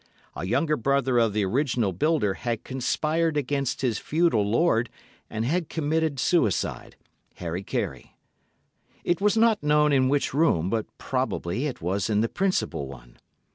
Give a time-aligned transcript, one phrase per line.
[0.35, 4.89] A younger brother of the original builder had conspired against his feudal lord
[5.29, 8.15] and had committed suicide—hara kiri.
[9.03, 13.17] It was not known in which room, but probably it was in the principal one.